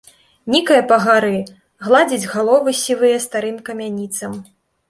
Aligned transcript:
Нікае 0.53 0.79
па 0.91 0.97
гары, 1.03 1.35
гладзіць 1.87 2.29
галовы 2.33 2.75
сівыя 2.83 3.23
старым 3.27 3.63
камяніцам. 3.69 4.33